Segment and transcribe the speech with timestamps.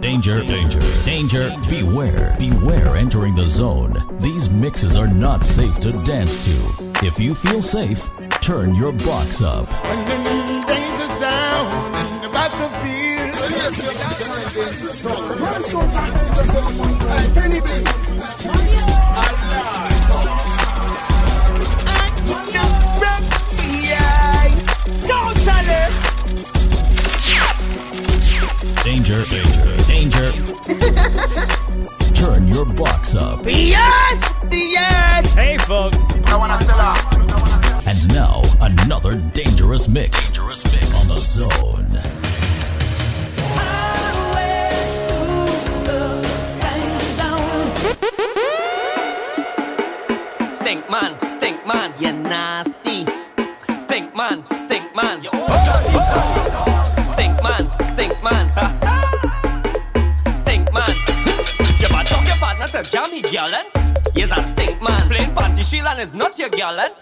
[0.00, 4.02] Danger, danger, danger, beware, beware entering the zone.
[4.20, 6.52] These mixes are not safe to dance to.
[7.06, 8.08] If you feel safe,
[8.40, 9.68] turn your box up.
[29.14, 29.86] Danger sound in the battlefield.
[29.86, 31.54] Danger, danger, danger.
[32.14, 33.44] Turn your box up.
[33.44, 34.34] Yes!
[34.52, 35.34] Yes!
[35.34, 35.98] Hey, folks.
[36.26, 37.86] I wanna sell out.
[37.86, 40.30] And now, another dangerous mix.
[40.30, 41.90] Dangerous mix on the zone.
[50.56, 53.06] Stink man, stink man, you're nasty.
[53.78, 55.20] Stink man, stink man.
[55.22, 56.43] Stink
[62.84, 63.68] your partner to jam he gallant.
[64.14, 65.08] He's a stink man.
[65.08, 66.94] Plain panty Sheelan is not your gallant.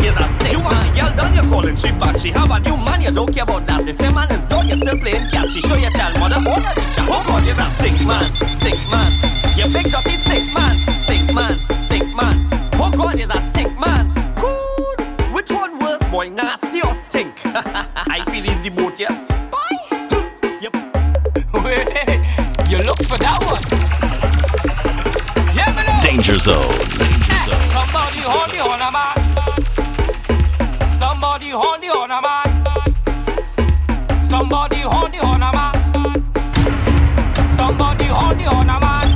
[0.00, 0.94] He's a stink you man.
[0.94, 2.16] Girl done you calling she back.
[2.18, 3.84] She have a new man, you don't care about that.
[3.84, 5.52] The same man is dog, you still playing catch.
[5.52, 7.08] She show your child mother all the chat.
[7.08, 9.12] Oh God, he's a stink man, stink man.
[9.56, 12.48] You big dirty stink man, stink man, stink man.
[12.74, 14.12] Oh God, he's a stink man.
[14.36, 14.96] Cool.
[15.32, 16.28] Which one worse, boy?
[16.28, 17.34] Nasty or stink?
[17.44, 19.28] I feel easy both, yes.
[19.50, 20.58] Bye.
[20.60, 20.74] Yep.
[21.64, 21.88] Wait,
[22.70, 23.47] you look for that one.
[26.28, 26.40] Yeah, me.
[26.40, 26.76] Danger zone.
[27.72, 29.16] Somebody hold the on man.
[30.90, 32.48] Somebody hold the on man.
[34.20, 35.72] Somebody hold the on man.
[37.56, 39.08] Somebody hold the on man.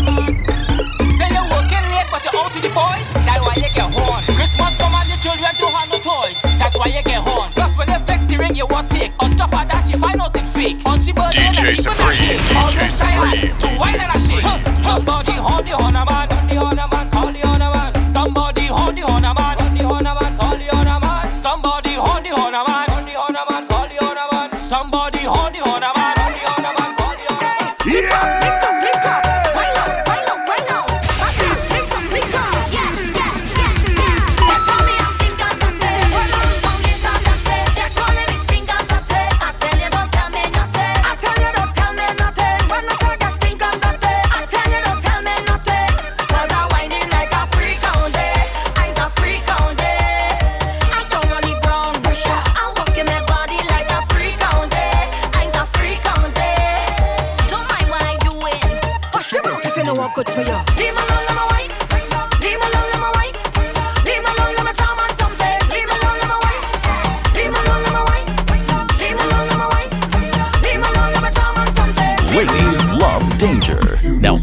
[1.12, 3.06] Say you're working late, but you're out with the boys.
[3.28, 4.24] That's why you get horn.
[4.34, 6.40] Christmas come and the children don't have no toys.
[6.56, 7.52] That's why you get horn.
[7.52, 9.12] Plus when they flex the ring, you want take.
[9.20, 10.78] On top of that, she find out it fake.
[10.86, 12.16] On she birthday, DJ the Supreme.
[12.16, 14.48] DJ Always Supreme, To wine and a shake.
[14.78, 16.31] Somebody hold the on man.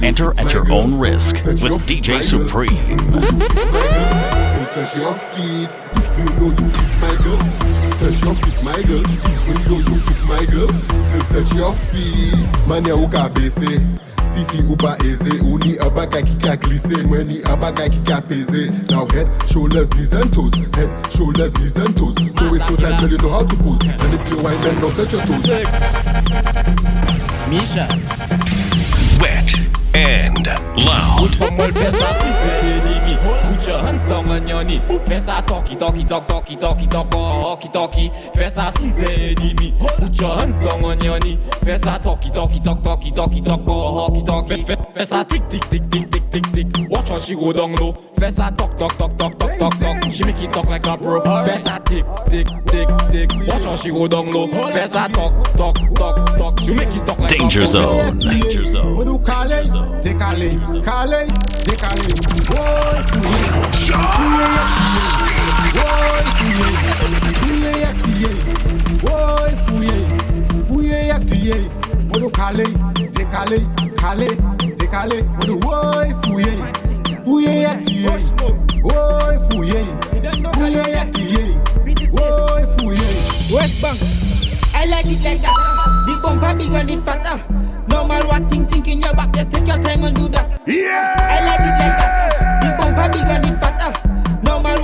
[0.10, 2.70] Enter at your own risk with DJ Supreme.
[4.74, 7.38] Touch your feet if you know you fit my girl.
[8.02, 9.06] Touch your feet, my girl.
[9.06, 10.70] If you know you fit my girl.
[10.98, 12.68] Still touch your feet.
[12.68, 13.70] Manya ou ka bese.
[14.34, 15.30] Tifi ou pa eze.
[15.46, 17.06] Ou ni abagay ki ka glisse.
[17.06, 18.66] Mwen ni abagay ki ka pese.
[18.90, 20.54] Now head, shoulders, knees and toes.
[20.74, 22.18] Head, shoulders, knees and toes.
[22.18, 23.82] No waste no time, girl, you know how to pose.
[23.82, 25.46] And it's your wine, then don't touch your toes.
[27.54, 28.19] Misha.
[30.10, 30.48] And
[30.88, 31.38] loud.
[35.70, 38.12] Fais ça talkie talkie talk talkie talkie talk oh, talkie talkie.
[38.34, 39.36] Fais ça si c'est
[40.00, 41.38] Put your hands down on your knee.
[41.64, 44.66] Fais ça talkie talkie talk talkie talkie talk oh, talkie talkie.
[44.66, 46.90] Fais- Fais ça tic tic tic tic tic tic tic.
[46.90, 47.94] Watch how she go down low.
[48.18, 50.12] Fais ça talk talk talk talk talk talk talk.
[50.12, 51.22] She make it talk like a bro.
[51.46, 53.32] Fais ça tic tic tic tic.
[53.48, 54.48] Watch how she go down low.
[54.72, 56.62] Fais ça talk talk talk talk.
[56.66, 57.72] You make it talk like Danger a bro.
[57.72, 58.18] Zone.
[58.18, 58.96] Danger zone.
[58.98, 59.70] When you call it,
[60.02, 61.30] they call it, call it,
[61.66, 62.20] they call it.
[62.50, 64.89] Boy, fouillé.
[86.70, 87.44] Big and it fatter.
[87.44, 90.62] Uh, normal what things sink in your back, just take your time and do that.
[90.68, 91.16] Yeah!
[91.18, 92.62] I like it like that.
[92.62, 93.69] The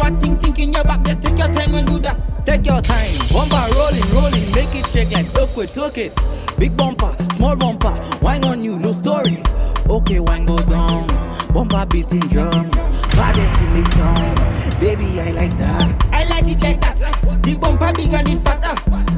[0.05, 1.03] what thing sink in your back?
[1.03, 2.45] Just take your time and do that.
[2.45, 3.09] Take your time.
[3.33, 5.73] Bumper rolling, rolling, make it shake like earthquake.
[5.73, 6.13] Took it.
[6.59, 9.41] Big bumper, small bumper, wine on you, no story.
[9.89, 11.07] Okay, wine go down.
[11.51, 12.75] Bumper beating drums,
[13.17, 14.79] baddest in the town.
[14.79, 16.05] Baby, I like that.
[16.13, 17.41] I like it like that.
[17.41, 18.75] The bumper bigger, than fatter.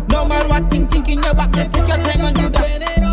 [0.09, 1.51] No matter what thing sink in your back?
[1.51, 3.06] Just take your time and do that.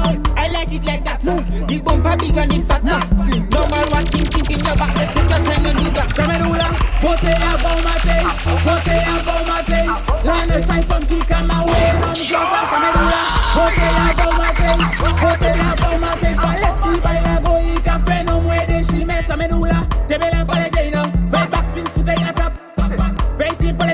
[0.54, 1.24] Like it like that.
[1.24, 1.66] Move.
[1.66, 3.02] The bumper big and it fat now.
[3.50, 4.94] Normal one thing thinking your back.
[4.94, 6.08] Let's take your time and do that.
[6.14, 6.68] Camerula,
[7.02, 9.82] pote avomate, my face?
[10.24, 11.90] Line a shine from the my way.
[11.98, 13.20] Mom, jump on Camerula.
[13.50, 14.70] Pote avomate,
[15.18, 16.30] pote avomate.
[16.38, 19.78] Falesi baila goica, freno muere, shime, samedula.
[20.06, 22.52] Te ve la pared llena, fell back, spin, foot, I got up.
[23.38, 23.93] Racing, pared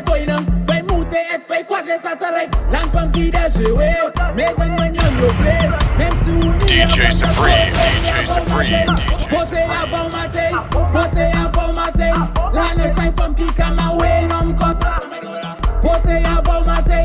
[1.71, 2.51] kwaze satellite.
[2.73, 3.89] Land pan ki deje we
[4.35, 5.65] Me gang man yon yo play.
[5.99, 7.71] Mem si ou ni DJ Supreme,
[8.03, 10.47] DJ Supreme, DJ Kote ya vou mate,
[10.95, 12.09] kote ya vou mate.
[12.53, 14.79] La ne chay fam ki kama we nom kos
[15.83, 16.99] Kote ya vou mate,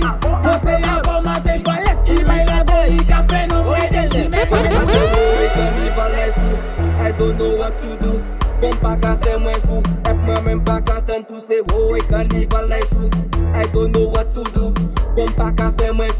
[0.46, 1.54] kote ya vou mate.
[1.66, 4.42] Falesi bay la go i ka fenom we deji me
[7.06, 8.22] I don't know what to do.
[8.62, 11.98] Mwen pa ka fe mwen fou Ep mwen mwen pa ka ten tou se Ou
[11.98, 13.10] e kanival lai sou
[13.74, 14.72] don't know what to do.
[15.16, 16.12] Pon pa ka fe mwen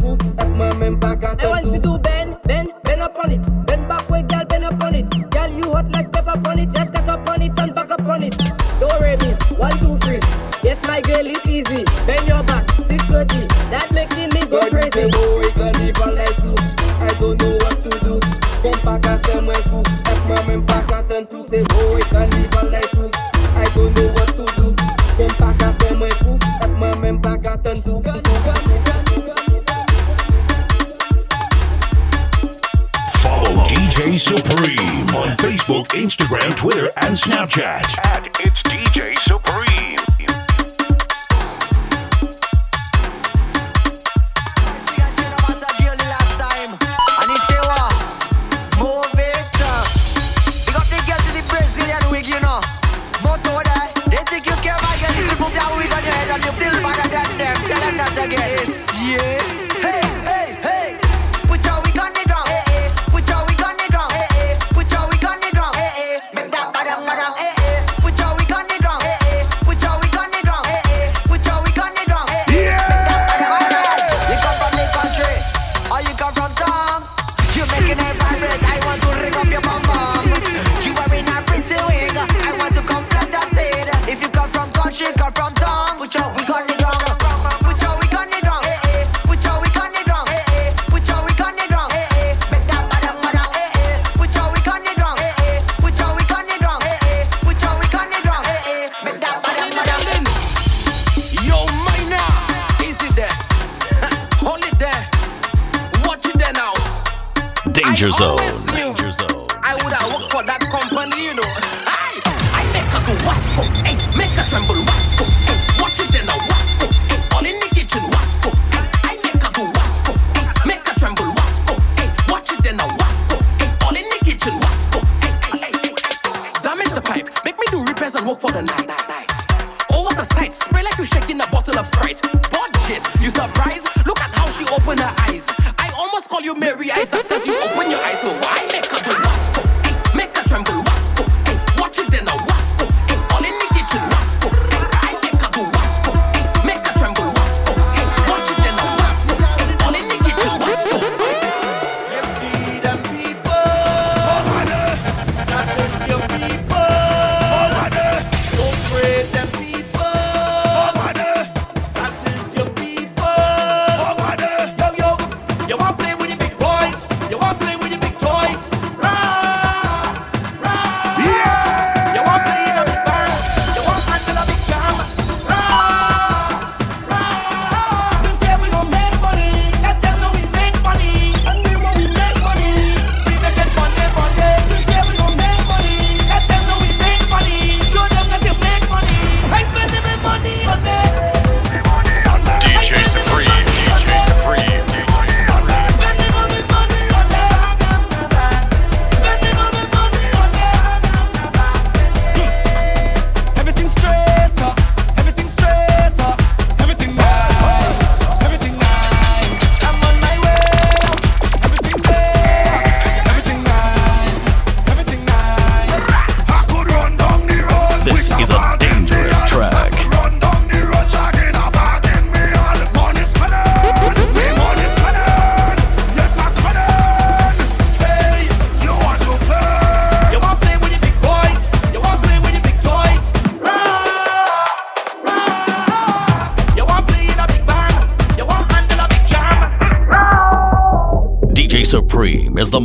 [78.36, 78.60] hundred.
[78.64, 79.85] I want to ring your bum.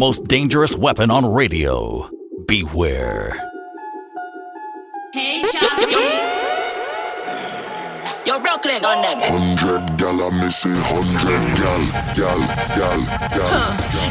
[0.00, 2.08] Most dangerous weapon on radio.
[2.46, 3.36] Beware.
[5.12, 6.40] Hey, Charlie.
[8.24, 9.18] Yo, Brooklyn on them.
[9.20, 11.82] Hundred gal a missing, hundred gal,
[12.16, 12.40] gal,
[12.78, 13.48] gal, gal.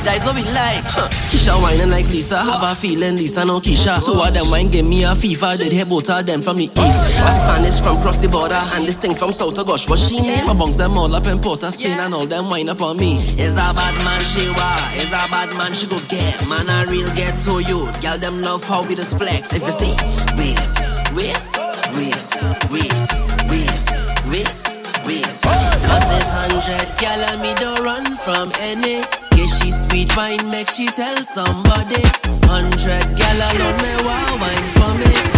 [0.06, 0.86] That's what we like.
[0.86, 1.10] Huh.
[1.32, 2.38] Keisha whining like Lisa.
[2.38, 3.98] Have a feeling Lisa no Keisha.
[4.06, 5.58] Two of them wine give me a FIFA.
[5.58, 6.99] Did hear both of them from the east.
[7.20, 8.60] A Spanish from cross the border.
[8.76, 9.90] And this thing from South of Gosh.
[9.90, 10.46] What she name?
[10.48, 12.00] My bunks them all up in Port of Spain.
[12.00, 13.18] And all them wine up on me.
[13.38, 14.72] Is a bad man she wa.
[14.96, 16.48] Is a bad man she go get.
[16.48, 17.92] Man a real get to you.
[18.02, 19.54] Gal them love how we just flex.
[19.54, 19.94] If you see.
[20.40, 21.60] Waist, waist,
[21.94, 22.40] waist,
[22.72, 23.12] waist,
[23.52, 23.90] waist,
[24.32, 24.66] waist,
[25.06, 25.44] waist.
[25.44, 29.04] Cause this hundred gal and me don't run from any.
[29.36, 32.02] Get she sweet wine, make she tell somebody.
[32.48, 35.29] Hundred gal alone me wow wine for me.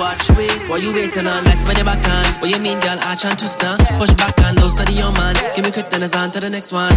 [0.00, 0.72] Watch waist.
[0.72, 1.44] What you waiting on?
[1.44, 2.24] Like spin it back on.
[2.40, 2.96] What you mean, girl?
[3.04, 3.84] I chant to stand.
[4.00, 5.36] Push back on, don't study your man.
[5.54, 6.90] Give me quick, then it's on to the next one.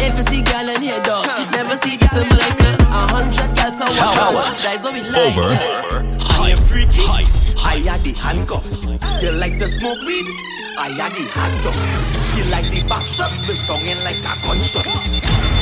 [0.00, 2.76] If you see gal in here, dog, never see this in my life now.
[2.88, 4.62] A hundred gals on one Challenge.
[4.64, 5.36] That's what we like.
[5.36, 5.52] Over.
[6.40, 7.49] Am freaky.
[7.70, 8.66] I had the handcuff.
[9.22, 10.26] You like to smoke weed?
[10.74, 11.78] I had the handcuff.
[12.34, 14.90] She like the back shot, the song in like a gunshot.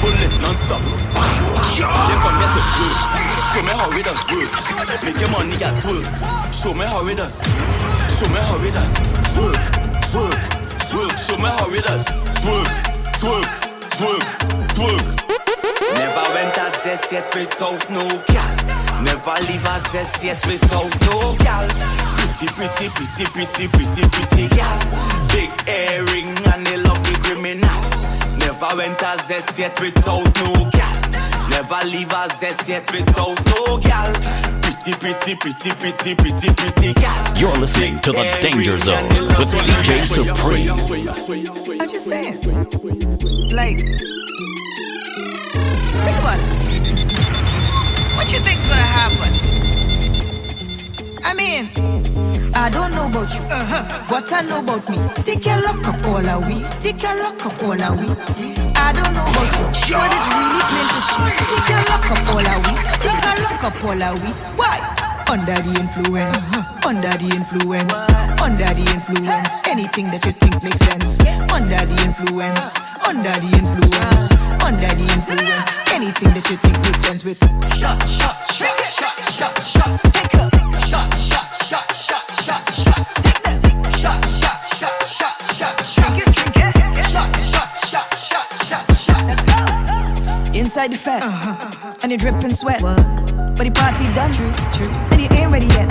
[0.01, 0.81] Bullet non-stop.
[0.81, 2.97] They come here to work.
[3.53, 4.49] Show me how it does work.
[5.05, 6.09] Make your money get work.
[6.49, 7.45] Show me how it does.
[8.17, 8.93] Show me how it does.
[9.37, 9.65] Work,
[10.17, 10.43] work,
[10.97, 11.13] work.
[11.29, 12.09] Show me how it does.
[12.49, 12.73] Work,
[13.21, 13.53] work,
[14.01, 14.25] work,
[14.81, 15.09] work.
[15.93, 18.01] Never went a zest yet without no
[18.33, 18.68] gal.
[19.03, 21.69] Never leave a zest yet without no gal.
[22.19, 24.79] Pretty, pretty, pretty, pretty, pretty, pretty gal.
[25.29, 27.81] Big earring and they love the criminal.
[28.39, 30.99] Never went a zest yet without no gal.
[31.49, 34.13] Never leave a zest yet without no gal.
[34.63, 37.37] Pretty, pretty, pretty, pretty, pretty, pretty gal.
[37.39, 40.71] You're listening to the Danger Zone with DJ Supreme.
[41.81, 42.35] I'm just saying.
[43.55, 43.79] Like,
[46.05, 46.49] think about it.
[48.17, 48.58] What you think's gonna happen?
[51.49, 51.65] I
[52.53, 54.05] I don't know about you, uh-huh.
[54.05, 55.01] but I know about me.
[55.25, 56.61] Take a look up all are we.
[56.85, 58.13] Take a look up all are we.
[58.77, 59.65] I don't know about you,
[59.97, 61.25] but it's really plain to see.
[61.49, 62.73] Take a look up all are we.
[63.01, 64.31] Take a look up all are we.
[64.61, 64.77] Why?
[65.33, 66.53] Under the influence,
[66.85, 67.97] under the influence,
[68.45, 69.49] under the influence.
[69.73, 71.21] Anything that you think makes sense.
[71.49, 72.77] Under the influence,
[73.09, 74.37] under the influence,
[74.69, 75.65] under the influence.
[75.97, 77.41] Anything that you think makes sense with
[77.73, 79.97] shot, shot, shot, shot, shot, shot.
[80.13, 80.45] Take a
[80.85, 83.01] shot, shot, shot, shot, shot, shot.
[83.25, 83.65] Take that
[83.97, 86.21] shot, shot, shot, shot, shot, shot.
[87.09, 89.57] Shot, shot, shot, shot, shot, shot.
[90.53, 91.25] Inside the fat,
[92.05, 92.85] and you're dripping sweat.
[92.85, 94.93] But the party done, true, true.
[95.17, 95.89] And you ain't ready yet.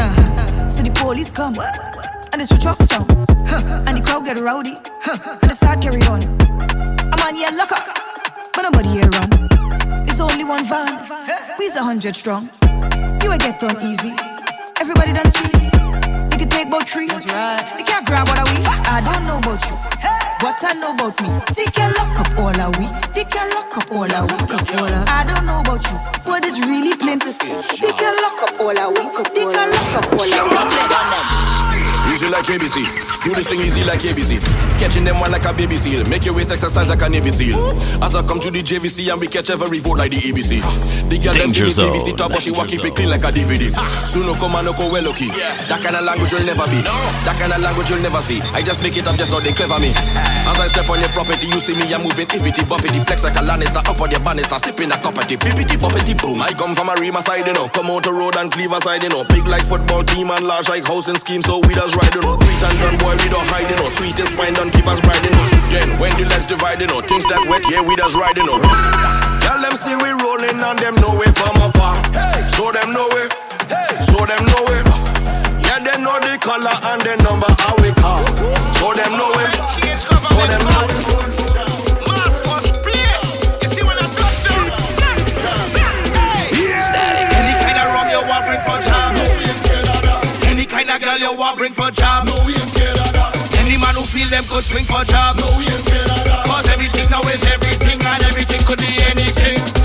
[0.70, 3.10] So the police come, and the switch up sound,
[3.90, 4.78] and the crowd get rowdy,
[5.10, 6.22] and they start carry on.
[7.10, 8.07] I'm on yeah, lock up, but
[8.72, 9.32] nobody here run.
[10.04, 10.92] It's only one van,
[11.58, 12.50] we's a hundred strong.
[13.24, 14.12] You will get done easy.
[14.82, 15.52] Everybody done see.
[16.32, 17.08] They can take about three.
[17.08, 17.64] That's right.
[17.78, 18.60] They can't grab what are we.
[18.92, 19.76] I don't know about you,
[20.44, 21.32] but I know about me.
[21.56, 22.88] They can lock up all are we.
[23.16, 24.36] They can lock up all are we.
[24.36, 25.98] I don't know about you,
[26.28, 27.56] but it's really plain to see.
[27.80, 29.04] They can lock up all are we.
[29.32, 30.60] They can lock up all are we.
[32.12, 33.07] Easy like ABC.
[33.28, 34.40] Do this thing easy like ABC.
[34.80, 36.08] Catching them one like a baby seal.
[36.08, 37.60] Make your waist exercise like a Navy SEAL.
[38.00, 40.64] As I come through the JVC and we catch every vote like the ABC.
[41.12, 42.16] The girl them Danger feel the Zone.
[42.16, 43.68] Top, but she walk keep it clean like a DVD.
[44.08, 45.28] Soon no come and no go well lucky.
[45.68, 46.80] That kind of language you'll never be.
[47.28, 48.40] That kind of language you'll never see.
[48.56, 49.92] I just make it up just so they clever me.
[50.48, 53.36] As I step on your property, you see me, I'm moving iffity, bumpity, flex like
[53.36, 56.40] a Lannister up on your banister, sipping a cup of tea, pippity, bumpity, boom.
[56.40, 59.04] I come from a Rima side, you know, come out the road and Cleaver side,
[59.04, 62.16] you know, big like football team and large like housing scheme, so we just ride,
[62.16, 64.86] you know, sweet and done, boy, we don't hide, you know, sweetest wine done, keep
[64.88, 65.48] us riding, know.
[65.70, 68.58] Then when the let's divide, you know, things that wet, yeah, we just you know.
[69.42, 71.96] Tell them see we rolling and them know it from afar.
[72.54, 73.32] Show them know it,
[74.04, 74.86] show them know it.
[75.64, 78.24] Yeah, they know the color and the number how we call.
[78.78, 79.54] Show them know it,
[80.28, 81.37] show them know it.
[90.88, 92.28] Kind of girl you want bring for jam.
[93.60, 95.36] Any man who feel them could swing for jam.
[95.36, 99.77] Cause everything now is everything and everything could be anything.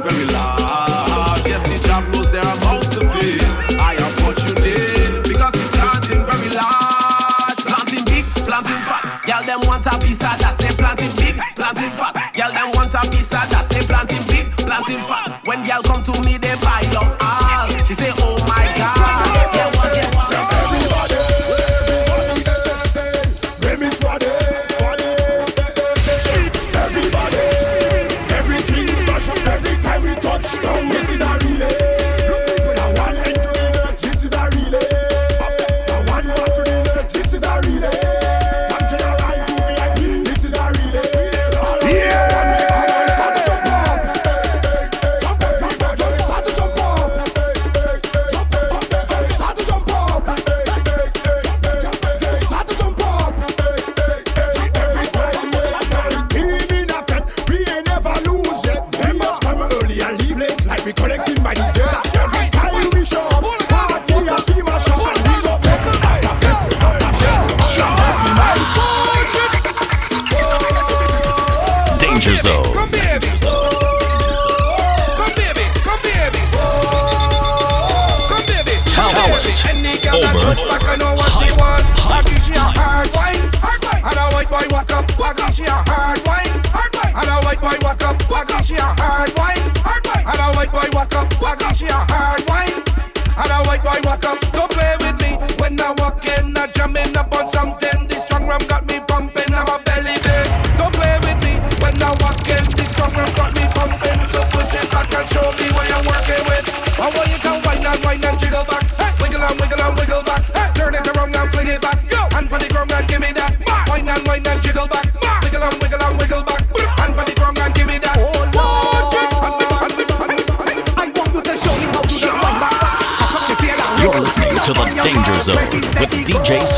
[0.00, 0.37] Very large.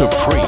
[0.00, 0.39] Supreme.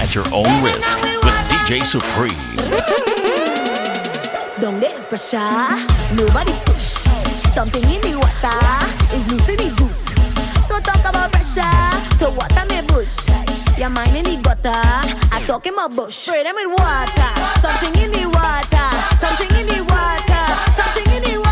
[0.00, 2.36] at your own risk with DJ Supreme.
[4.60, 5.06] Donde es?
[6.14, 7.08] Nobody's push.
[7.54, 8.56] Something in the water
[9.14, 9.70] is loose in the.
[10.62, 11.62] So talk about pressure.
[12.36, 12.60] Water
[12.92, 13.16] bush.
[13.78, 14.70] Your mind in the gutter.
[15.32, 16.14] I talk in my bush.
[16.14, 17.30] Spray them with water.
[17.60, 18.88] Something in the water.
[19.18, 20.44] Something in the water.
[20.76, 21.50] Something in the water.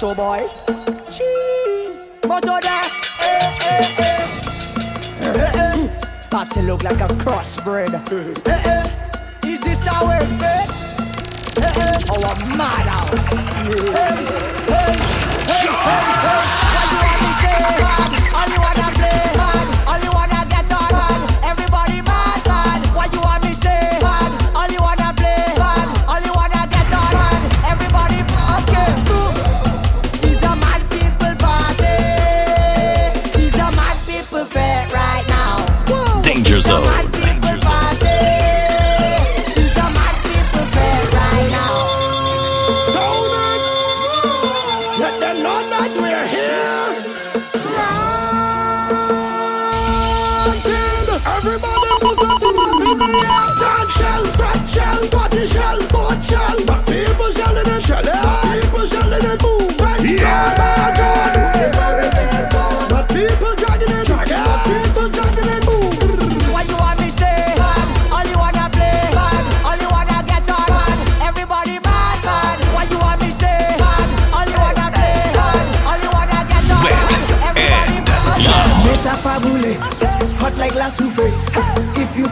[0.00, 0.48] so boy.
[2.22, 2.80] Motoda.
[3.20, 4.00] Eh, eh,
[5.60, 5.88] eh.
[6.30, 7.92] Party look like a crossbred.
[9.44, 10.68] Is this our bed?
[12.08, 13.12] Our madhouse.
[13.52, 14.96] Hey, hey, hey, hey,
[15.92, 16.44] hey.
[16.74, 17.60] What you want to say?
[18.32, 18.89] All you want to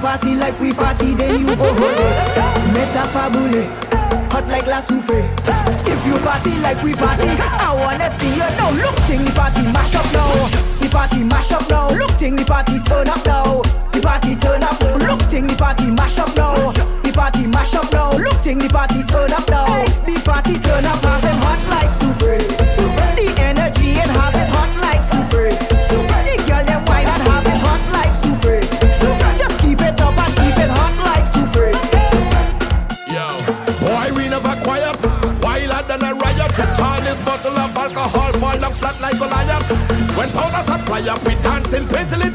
[0.08, 2.00] party like we party, then you go home.
[2.72, 3.62] Metafabule,
[4.32, 5.20] hot like la souffle.
[5.84, 8.72] If you party like we party, I wanna see you now.
[8.80, 10.32] Look, ting the party mash up now.
[10.80, 11.90] The party mash up now.
[11.90, 13.60] Look, ting the party turn up now.
[13.92, 14.80] The party turn up.
[14.80, 16.72] Look, ting the party mash up now.
[17.04, 18.16] The party mash up now.
[18.16, 19.84] Look, ting the party turn up now.
[20.08, 21.04] The party turn up.
[21.04, 21.47] Have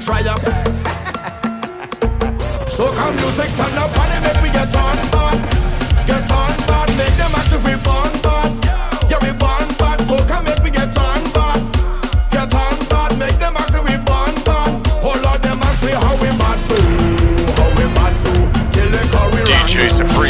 [0.03, 0.43] triumph.
[2.67, 5.39] so come music, turn up and make me get on bad.
[6.05, 8.51] Get on bad, make them act if we born bad.
[9.09, 11.61] Yeah, we born bad, so come make me get on bad.
[12.31, 14.71] Get on bad, make them act if we born bad.
[14.99, 16.75] Hold on them and say how we bad so,
[17.55, 18.31] how we bad so.
[18.75, 20.22] Till they call we DJ Supreme.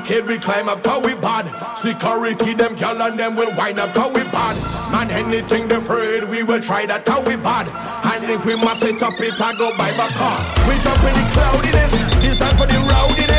[0.00, 1.46] wicked, we climb up how we bad.
[1.76, 4.56] Security, them gal and them will wind up how we bad.
[4.92, 7.68] Man, anything they afraid, we will try that how we bad.
[8.04, 10.38] And if we must set up it, I go by my car.
[10.68, 13.29] We jump in the cloudiness, this time for the rowdiness.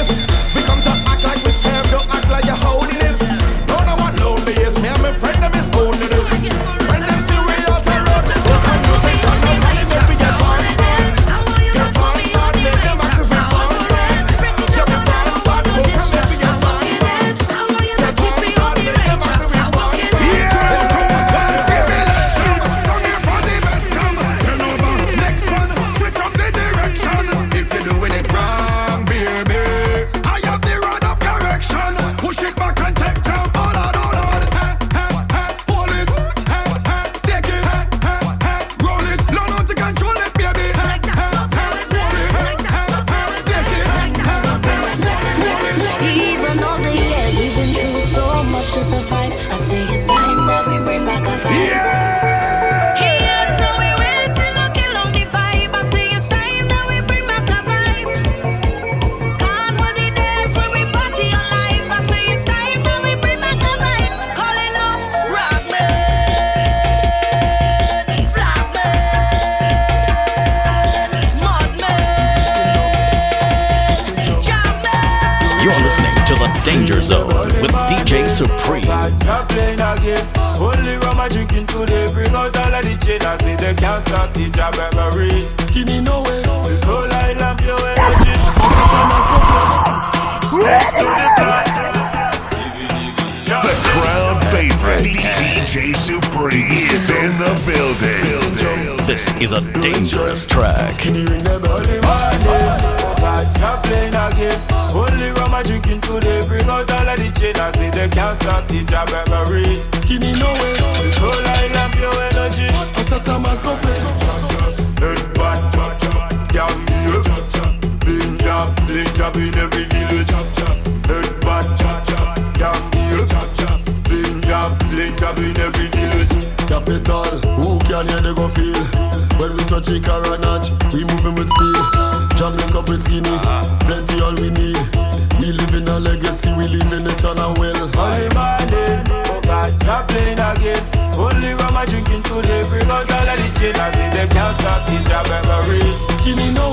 [144.72, 145.82] not in your.
[146.18, 146.71] Skinny no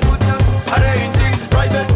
[0.00, 0.38] private,
[0.76, 1.93] arranging private.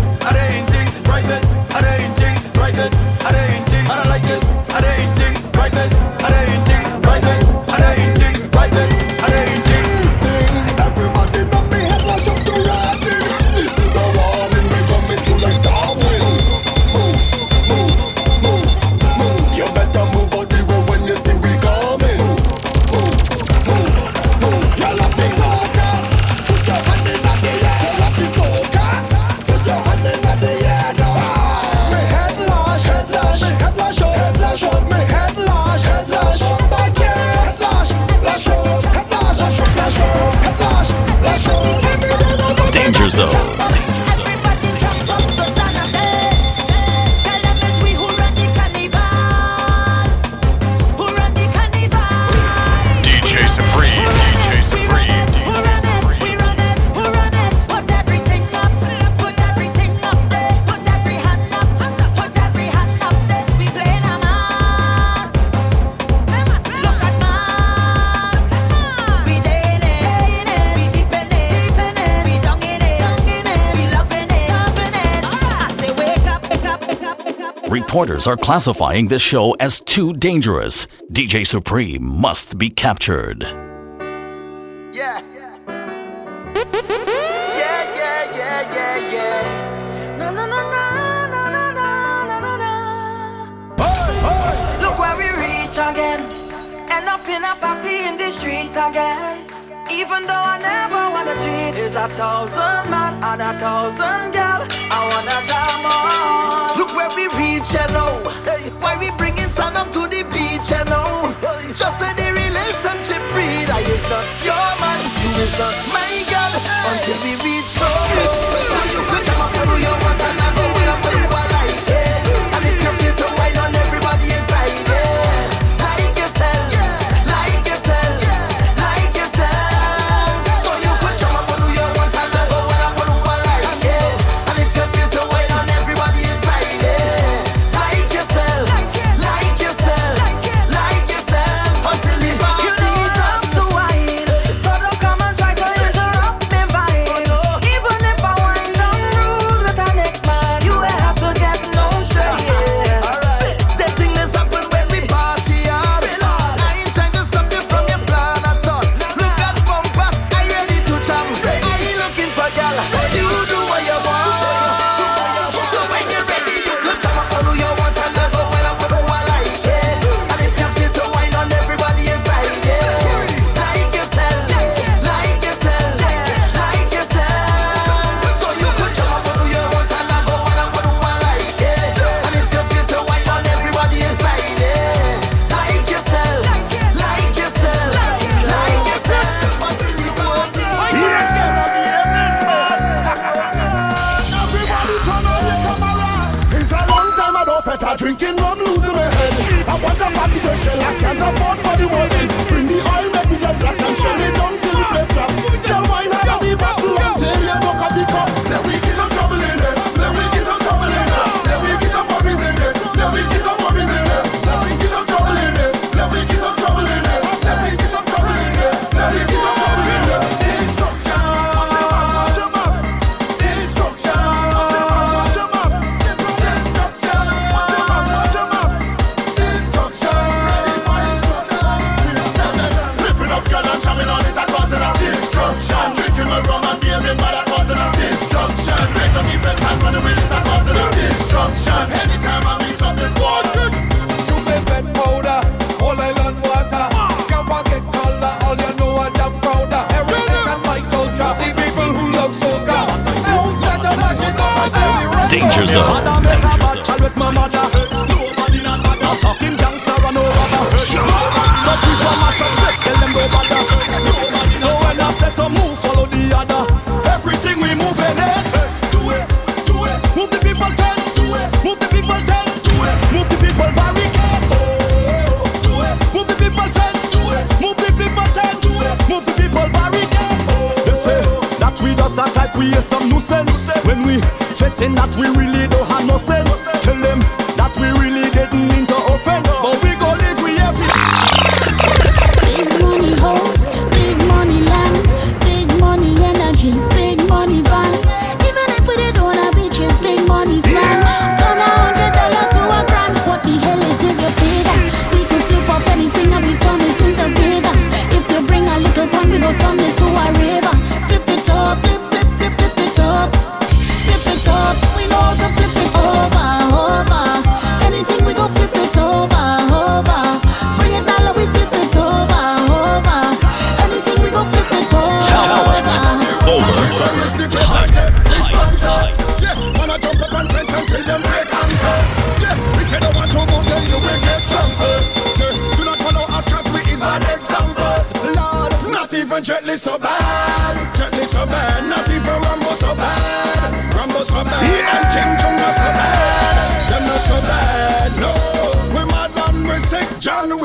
[77.98, 80.86] reporters are classifying this show as too dangerous.
[81.10, 83.42] DJ Supreme must be captured.
[84.92, 85.20] Yeah.
[95.78, 96.20] Again,
[96.90, 99.38] end up in a party in the streets again.
[99.92, 104.66] Even though I never wanna cheat, it's a thousand man and a thousand girl.
[104.90, 106.07] I wanna jam all
[107.16, 108.26] be reaching out.
[108.44, 108.67] Hey.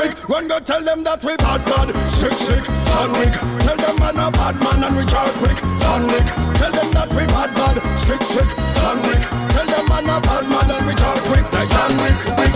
[0.04, 1.88] When Run go tell them that we bad bad.
[2.10, 3.32] Sick sick, John Wick.
[3.64, 5.56] Tell them man a bad man and we jar quick.
[5.80, 6.28] John Wick.
[6.60, 7.80] Tell them that we bad bad.
[7.98, 8.50] Sick sick,
[8.84, 9.24] John Wick.
[9.56, 11.46] Tell them man a bad man and we jar quick.
[11.54, 12.53] Like John Wick.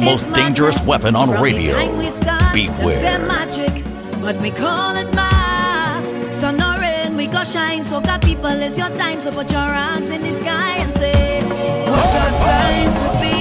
[0.00, 1.74] the most dangerous weapon on radio.
[2.52, 3.18] Beware.
[3.26, 3.82] Magic,
[4.20, 6.14] but we call it mass.
[7.16, 7.82] We go shine.
[7.82, 9.20] So, God, people, it's your time.
[9.22, 13.35] So, put your hands in the sky and say, time to be.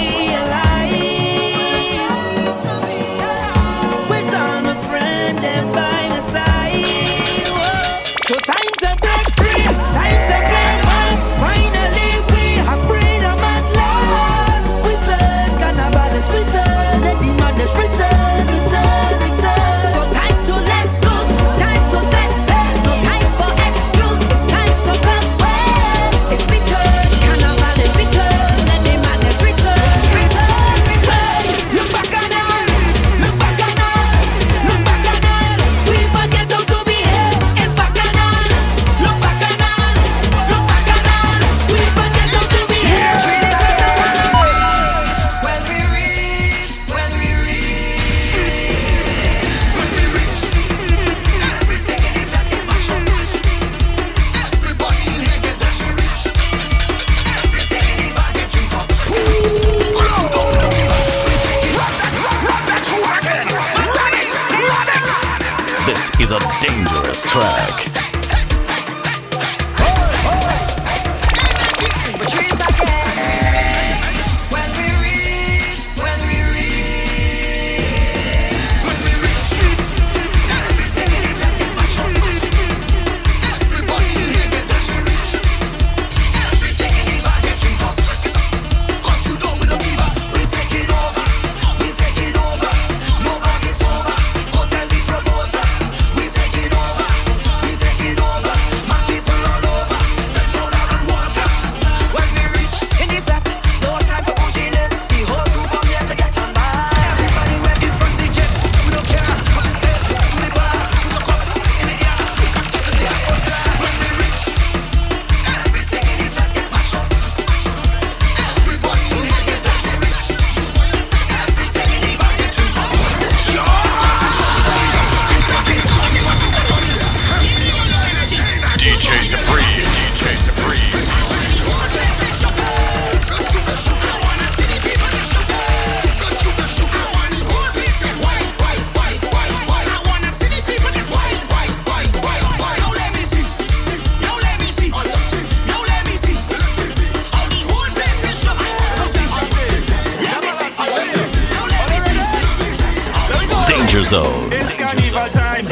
[153.96, 154.52] Danger Zone.
[154.52, 155.64] It's carnival time.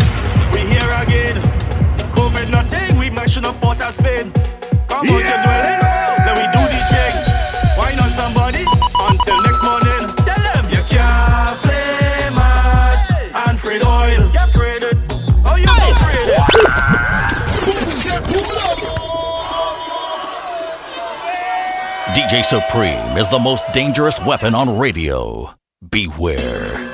[0.54, 1.36] We here again.
[2.16, 2.98] COVID nothing.
[2.98, 5.12] We mashing up Come yeah.
[5.12, 5.84] out your dwelling.
[6.40, 7.16] We do the thing.
[7.76, 8.64] Why not somebody?
[9.04, 10.08] Until next morning.
[10.24, 13.12] Tell them you can't play mass
[13.46, 14.32] and free oil.
[14.40, 14.96] Afraid it.
[15.46, 15.92] Oh, you hey.
[15.92, 16.40] afraid it.
[22.16, 25.54] DJ Supreme is the most dangerous weapon on radio.
[25.90, 26.93] Beware.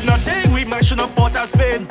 [0.00, 1.89] said nothing, we mashing up Port of Spain.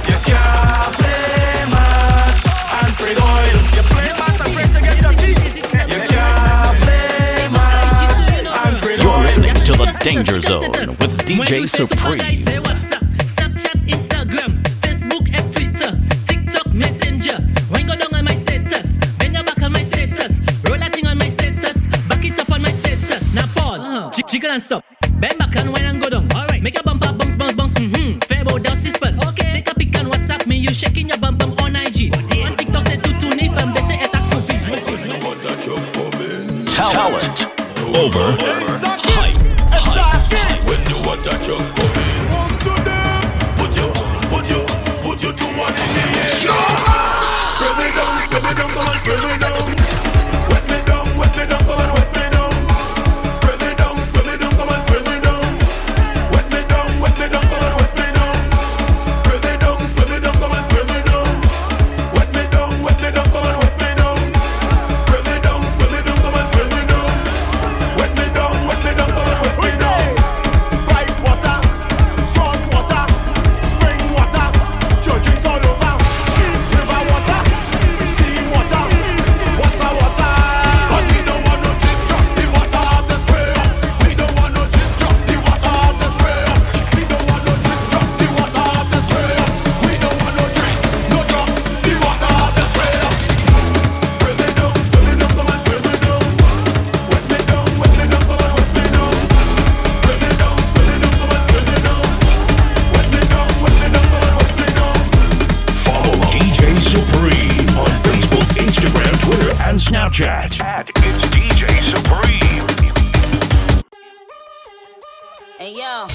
[0.06, 1.48] You can't play
[2.82, 3.56] and free oil.
[5.88, 9.04] You can't play and free oil.
[9.04, 12.65] You're listening to the Danger Zone with DJ Supreme.
[24.56, 24.86] non-stop.
[25.20, 26.32] Bend back and wine and go down.
[26.34, 27.74] Alright, make a bump, bumper bounce, bounce, bounce.
[27.74, 28.20] Mm-hmm.
[28.20, 29.26] Fair bout down sixpence.
[29.28, 30.56] Okay, take a pic and WhatsApp me.
[30.56, 32.14] You shaking your bum bum on IG.
[32.16, 34.62] Oh, on TikTok say tutu ni fam, they say attack to beat.
[36.74, 37.46] Talent
[37.96, 38.24] over.
[38.32, 38.65] over.
[110.16, 112.64] Snapchat at It's DJ Supreme.
[115.60, 116.08] Hey, yo.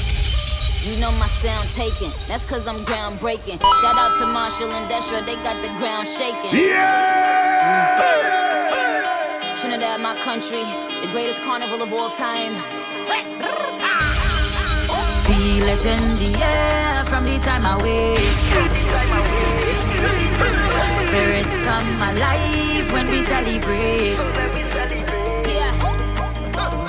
[0.89, 2.11] You know my sound taken.
[2.27, 3.61] That's cause I'm groundbreaking.
[3.83, 6.59] Shout out to Machel and Destra, they got the ground shaking.
[6.59, 8.01] Yeah!
[9.61, 10.63] Trinidad, my country,
[11.03, 12.55] the greatest carnival of all time.
[15.27, 19.70] Feel it in the air from the time I wake
[21.11, 24.15] spirits come alive when we celebrate.
[25.45, 25.73] Yeah.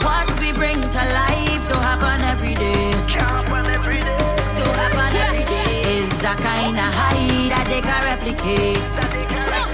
[0.06, 2.92] What we bring to life to happen every day.
[3.10, 5.82] To happen every day.
[5.98, 7.50] Is a kind of high.
[7.50, 9.71] That they can replicate.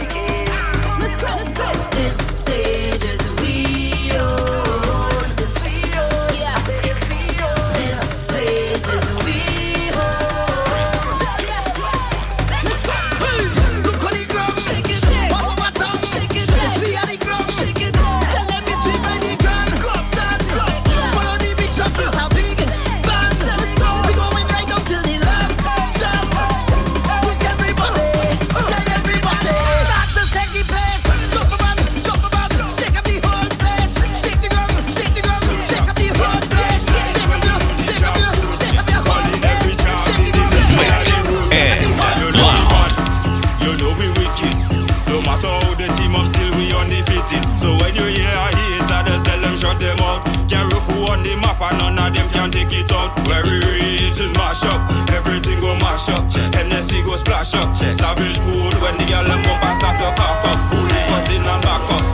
[51.78, 53.12] None of them can take it out.
[53.28, 54.82] Where we reach is mash up.
[55.12, 56.24] Everything go mash up.
[56.56, 57.76] Hennessy go splash up.
[57.76, 60.60] Savage mood when the girl them come past start to cock up.
[60.74, 60.80] Who
[61.12, 62.07] was in and back up.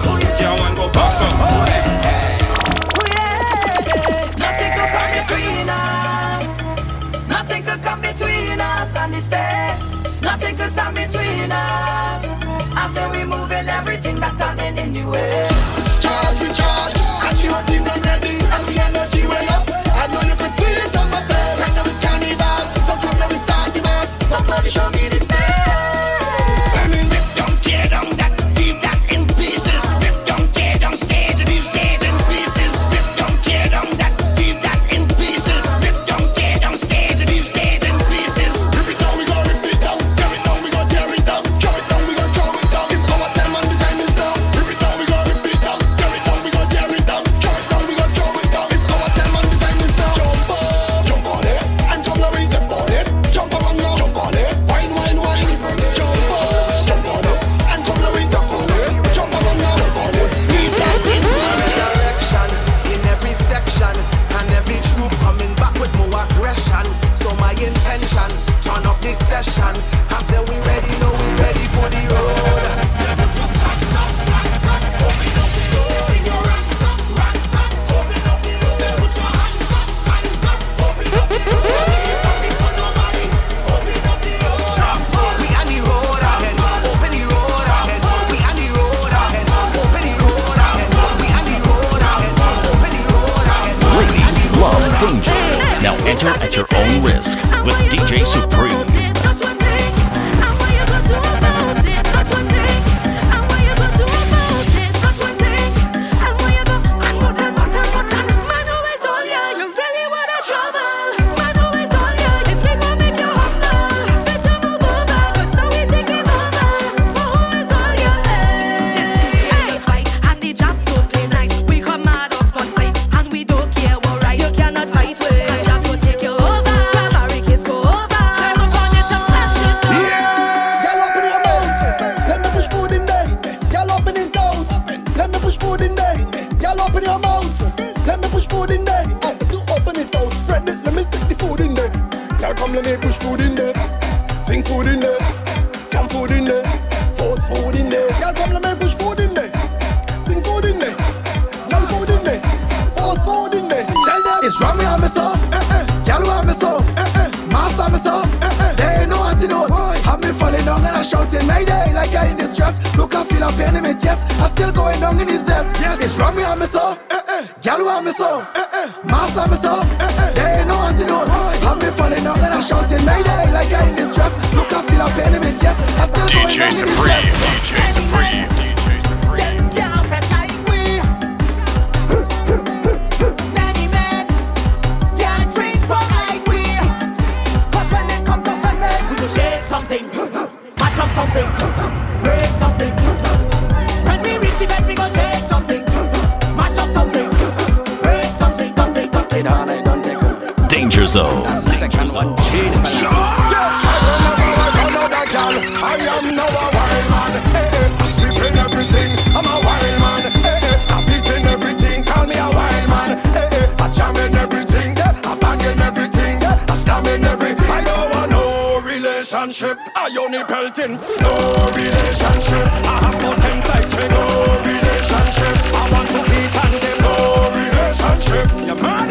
[219.63, 219.79] relationship.
[219.95, 220.95] I only pelting.
[221.21, 221.33] No
[221.75, 222.67] relationship.
[222.83, 224.09] I have put ten side check.
[224.11, 224.23] No
[224.67, 225.55] relationship.
[225.73, 226.97] I want to be and them.
[227.01, 227.15] No
[227.61, 228.47] relationship.
[228.67, 229.09] You mad?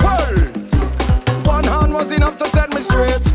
[0.00, 0.36] Well,
[1.44, 3.26] one hand was enough to set me straight.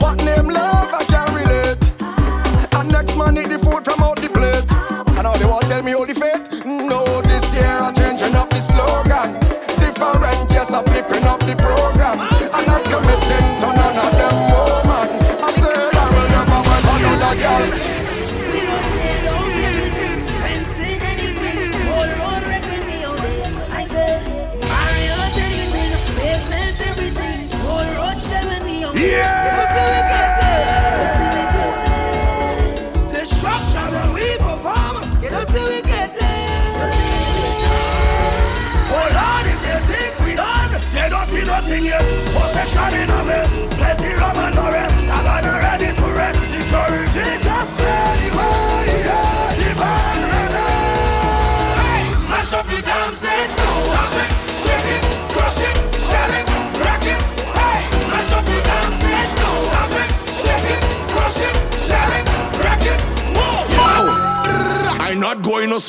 [0.00, 0.92] What name love?
[0.92, 1.84] I can't relate.
[2.74, 4.70] And next man eat the food from out the plate.
[5.16, 6.64] And now they want tell me all the faith.
[6.64, 9.38] No, this year I changing up the slogan.
[9.80, 11.99] Different, yes, I flipping up the program.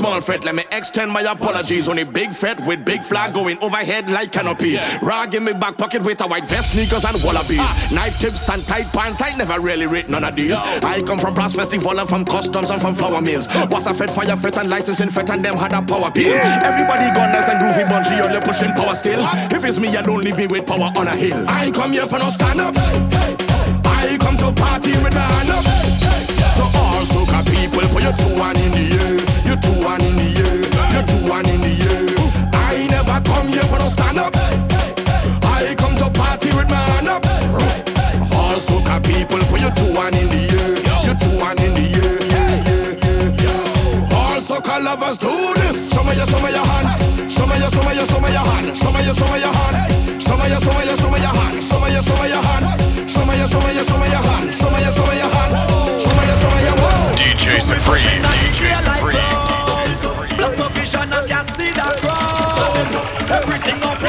[0.01, 0.43] small fret.
[0.43, 1.87] Let me extend my apologies.
[1.87, 4.77] Only big fret with big flag going overhead like canopy.
[5.03, 7.61] Rag in my back pocket with a white vest, sneakers, and wallabies.
[7.61, 7.89] Ah.
[7.93, 9.21] Knife tips and tight pants.
[9.21, 10.57] I never really rate none of these.
[10.81, 13.47] I come from brass festival and from customs and from flower mills.
[13.51, 13.67] Oh.
[13.69, 16.33] Was a fed fire fit and licensing fit and them had a power pill.
[16.33, 19.21] Everybody gone nice and groovy, bunchy, only pushing power still.
[19.55, 21.45] If it's me alone, leave me with power on a hill.
[21.47, 22.73] I ain't come here for no stand up.
[23.85, 25.65] I come to party with my hand up.
[26.57, 29.30] So all soca people put your two hand in the air.
[63.31, 64.00] Everything up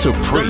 [0.00, 0.49] Supreme.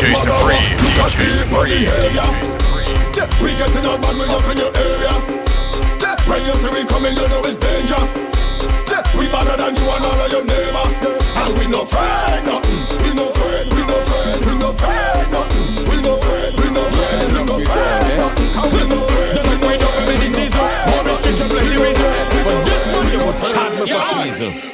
[0.00, 1.84] DJ Supreme, DJ Supreme.
[3.44, 5.12] We getting on man, we up in your area.
[6.24, 8.00] When you see me coming, you know it's danger.
[9.12, 10.88] We better than you and all of your neighbor.
[11.36, 12.80] And we no afraid nothing.
[13.04, 15.84] We no afraid, we no afraid, we no afraid nothing.
[15.84, 16.16] We no
[16.56, 18.48] we no afraid, we no afraid nothing.
[18.72, 19.36] We no afraid.
[19.36, 20.48] The language of the medicine,
[20.88, 22.08] more restriction, plenty reason.
[22.40, 24.69] For this one, you would charge me for.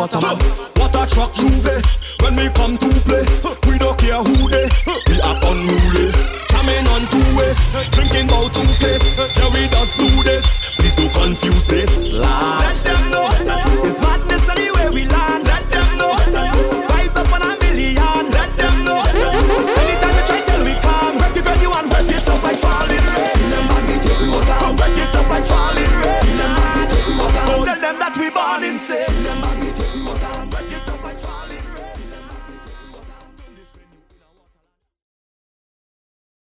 [0.00, 0.36] waterman.
[0.76, 1.84] What a truck J'ouvert
[2.22, 3.19] when we come to play.